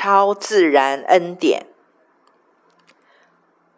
[0.00, 1.66] 超自然恩典。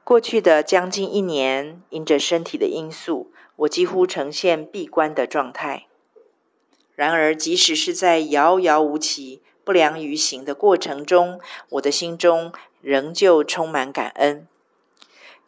[0.05, 5.87] 过去的将近一年，因着身体的因素，我几乎呈现闭关的状态。
[6.95, 12.53] 然而，即使是在遥遥无期、不良于行的过程中，我的心中
[12.83, 14.47] 仍旧充满感恩。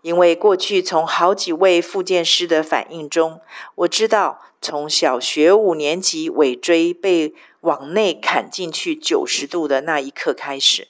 [0.02, 3.40] 因为过去从好几位复健师的反应中，
[3.76, 10.88] 我知道从小学五年级尾椎被往内砍进去九十度的那一刻开始，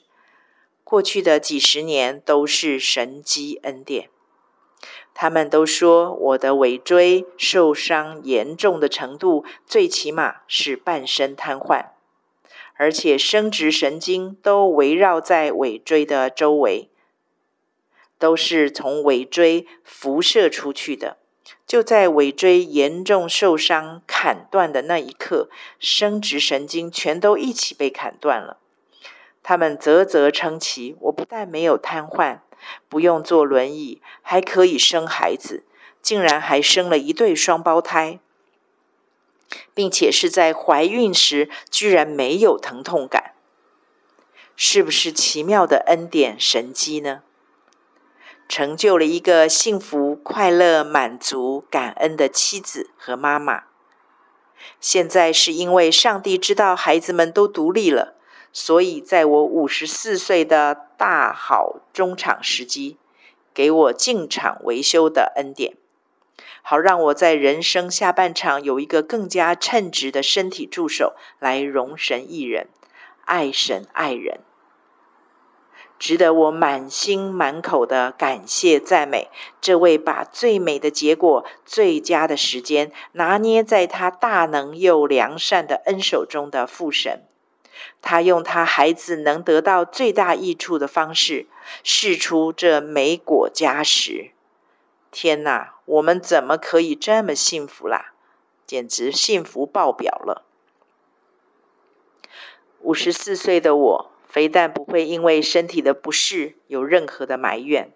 [0.83, 4.09] 过去的几十年都是神迹恩典。
[5.13, 11.89] 他们都说我的尾椎受伤严重的程度，最起码是半身瘫痪，
[12.73, 16.89] 而且生殖神经都围绕在尾椎的周围。
[18.23, 21.17] 都是从尾椎辐射出去的。
[21.67, 28.59] 就在尾椎严重受伤、砍断的那一刻，生殖神经全都一起被砍断了。
[29.41, 32.39] 他们啧啧称奇，我不但没有瘫痪，
[32.87, 35.65] 不用坐轮椅，还可以生孩子，
[36.01, 38.19] 竟然还生了一对双胞胎，
[39.73, 43.33] 并且是在怀孕时居然没有疼痛感，
[44.55, 47.23] 是不是奇妙的恩典神迹呢？
[48.53, 53.63] 成就了一个幸福、快乐、满足、感恩的妻子和妈妈。
[54.79, 58.13] 现在是因为上帝知道孩子们都独立了，
[58.51, 62.97] 所以在我五十四岁的大好中场时机，
[63.55, 65.75] 给我进场维修的恩典，
[66.61, 72.67] 好让我在人生下半场有一个更加称职的身体助手来荣神益人、
[73.25, 74.41] 爱神爱人。
[76.03, 79.29] 值得我满心满口的感谢赞美，
[79.61, 87.23] 这位把最美的结果、最佳的时间拿捏在他大能又良善的恩手中的父神。
[88.01, 91.47] 他用他孩子能得到最大益处的方式，
[91.85, 94.31] 试出这美果佳实。
[95.09, 98.11] 天哪，我们怎么可以这么幸福啦？
[98.67, 100.43] 简直幸福爆表了！
[102.81, 104.12] 五十四岁的我。
[104.33, 107.91] 非但不会因为身体的不适有任何的埋怨，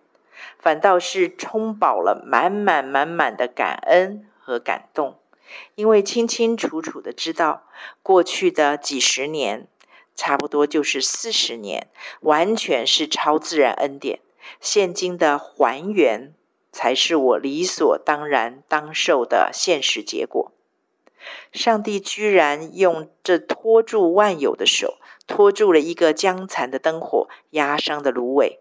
[0.60, 5.18] 反倒是充饱了满满满满的感恩和感动，
[5.74, 7.64] 因为清清楚楚的知道，
[8.04, 9.66] 过去的几十年，
[10.16, 11.88] 差不多就是四十年，
[12.20, 14.20] 完全是超自然恩典，
[14.62, 16.36] 现今的还原
[16.72, 20.52] 才是我理所当然当受的现实结果。
[21.52, 25.00] 上帝居然用这托住万有的手。
[25.28, 28.60] 拖住了一个将残的灯火，压伤的芦苇，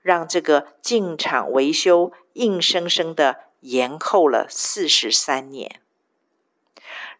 [0.00, 5.80] 让这个进场维修硬生生的延后了四十三年，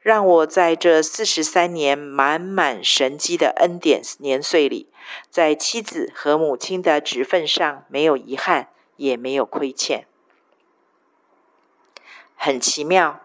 [0.01, 4.89] 让我在这四十三年满满神迹的恩典年岁里，
[5.29, 10.07] 在妻子和母亲的职份上没有遗憾，也没有亏欠，
[12.37, 13.21] 很奇妙。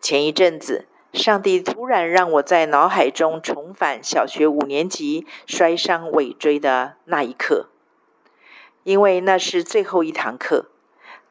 [0.00, 0.86] 前一阵子。
[1.14, 7.70] 上帝突然让我在脑海中重返小学五年级摔伤尾椎的那一刻，
[8.84, 10.66] 因为那是最后一堂课，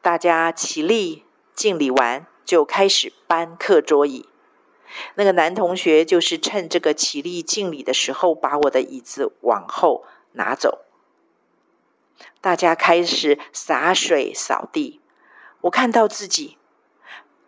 [0.02, 1.24] 大家起立
[1.54, 4.28] 敬礼完就开始搬课桌椅。
[5.14, 10.80] 那个男同学就是趁这个起立敬礼的时候，把我的椅子往后拿走。
[12.40, 15.00] 大家开始洒水扫地，
[15.62, 16.56] 我看到自己。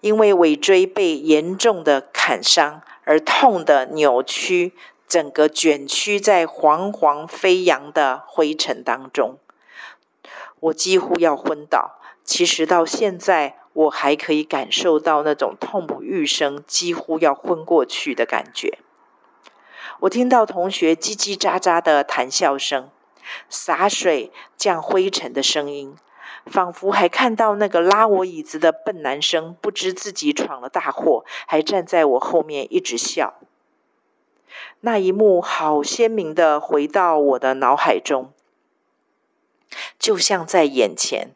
[0.03, 4.75] 因为尾椎被严重的砍伤而痛的扭曲，
[5.09, 9.39] 整个卷曲在黄黄飞扬的灰尘当中，
[10.61, 11.99] 我几乎要昏倒。
[12.23, 18.79] 其实到现在，我还可以感受到那种痛不欲生、几乎要昏过去的感觉。
[20.01, 22.91] 我听到同学叽叽喳喳的谈笑声、
[23.49, 25.97] 洒水降灰尘的声音。
[26.47, 33.35] 仿佛还看到那个拉我椅子的笨男生，不知自己闯了大祸，还站在我后面一直笑。
[34.81, 38.33] 那一幕好鲜明的回到我的脑海中，
[39.99, 41.35] 就像在眼前，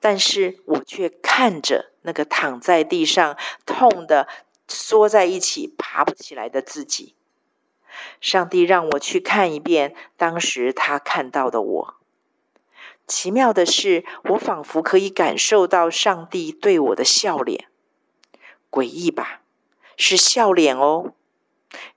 [0.00, 4.28] 但是我却看着那个躺在地上痛的
[4.68, 7.14] 缩在一起爬不起来的自己。
[8.20, 11.94] 上帝让我去看一遍当时他看到的我。
[13.06, 17.66] 奇妙的是，我仿佛可以感受到上帝对我的笑脸。
[18.70, 19.42] 诡异吧？
[19.96, 21.12] 是笑脸哦，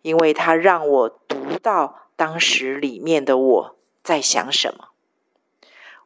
[0.01, 4.89] 因为他让我读到当时里面的我在想什么。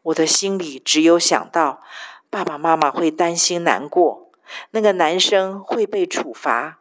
[0.04, 1.82] 我的心里只有想到，
[2.30, 4.32] 爸爸妈妈会担心难过，
[4.72, 6.80] 那个男生会被处罚，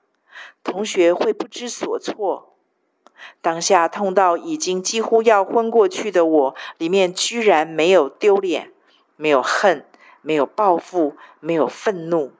[0.62, 2.49] 同学会不知所措，
[3.40, 8.72] 当下痛到已经几乎要昏过去的我，里面居然没有丢脸，
[9.16, 9.84] 没有恨，
[10.22, 12.32] 没有报复，没有愤怒，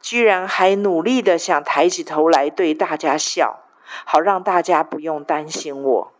[0.00, 3.64] 居然还努力的想抬起头来对大家笑，
[4.04, 6.12] 好让大家不用担心我。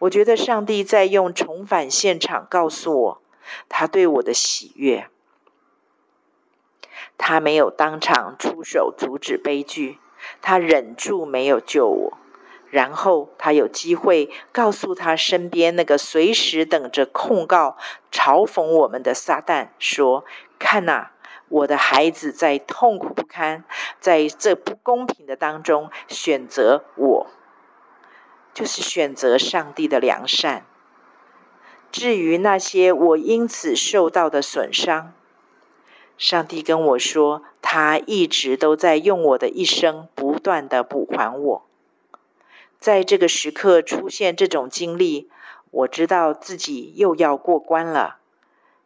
[0.00, 3.22] 我觉得上帝在用重返现场告诉我，
[3.68, 5.08] 他对我的喜悦。
[7.16, 9.98] 他没有当场出手阻止悲剧，
[10.42, 12.18] 他忍住没有救我。
[12.74, 17.76] 然后他有机会告诉他身边那个随时等着控告、
[18.10, 20.24] 嘲讽我们的撒旦说
[20.58, 21.10] ：“看呐，
[21.48, 23.62] 我的孩子在痛苦不堪，
[24.00, 27.26] 在这不公平的当中选择我，
[28.52, 30.66] 就是选择上帝的良善。
[31.92, 35.12] 至于那些我因此受到的损伤，
[36.18, 41.66] 上帝跟我说，他一直都在用我的一生不断地补还我。”
[42.78, 45.30] 在这个时刻出现这种经历，
[45.70, 48.18] 我知道自己又要过关了，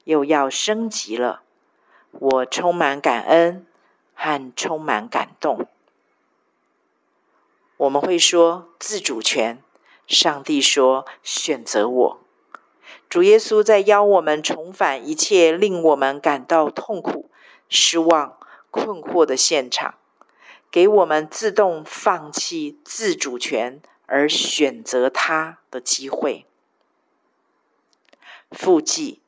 [0.04, 1.42] 又要升级了。
[2.12, 3.66] 我充满感恩
[4.14, 5.66] 和充满感动。
[7.76, 9.62] 我们会说自主权，
[10.06, 12.20] 上帝说选择我。
[13.08, 17.30] 主耶稣在邀我们重返一切令我们感到痛苦、
[17.68, 18.38] 失望、
[18.70, 19.94] 困惑的现场。
[20.70, 26.44] 给我们自动放弃自主权而选择他的机会。
[28.50, 29.20] 复记，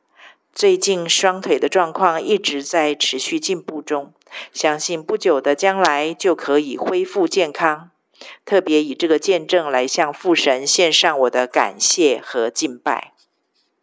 [0.55, 4.13] 最近双腿的状况一直在持续进步中，
[4.53, 7.91] 相信不久的将来就可以恢复健康。
[8.45, 13.15] 特别以这个见证来向父神献上我的感谢和敬拜。